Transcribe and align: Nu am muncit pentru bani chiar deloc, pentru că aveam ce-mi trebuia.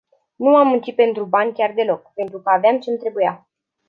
Nu 0.35 0.55
am 0.55 0.67
muncit 0.67 0.95
pentru 0.95 1.25
bani 1.25 1.53
chiar 1.53 1.71
deloc, 1.73 2.13
pentru 2.13 2.39
că 2.41 2.49
aveam 2.49 2.79
ce-mi 2.79 2.97
trebuia. 2.97 3.47